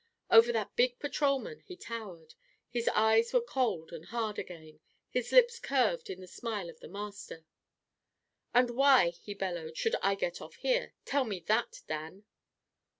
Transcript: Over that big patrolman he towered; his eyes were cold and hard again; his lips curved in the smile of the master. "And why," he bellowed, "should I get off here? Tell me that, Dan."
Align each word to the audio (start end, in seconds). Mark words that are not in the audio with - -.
Over 0.31 0.51
that 0.53 0.75
big 0.75 0.97
patrolman 0.97 1.59
he 1.59 1.77
towered; 1.77 2.33
his 2.71 2.87
eyes 2.95 3.33
were 3.33 3.39
cold 3.39 3.91
and 3.93 4.05
hard 4.05 4.39
again; 4.39 4.79
his 5.11 5.31
lips 5.31 5.59
curved 5.59 6.09
in 6.09 6.21
the 6.21 6.27
smile 6.27 6.71
of 6.71 6.79
the 6.79 6.87
master. 6.87 7.45
"And 8.51 8.71
why," 8.71 9.09
he 9.11 9.35
bellowed, 9.35 9.77
"should 9.77 9.95
I 10.01 10.15
get 10.15 10.41
off 10.41 10.55
here? 10.55 10.95
Tell 11.05 11.23
me 11.23 11.39
that, 11.41 11.83
Dan." 11.87 12.23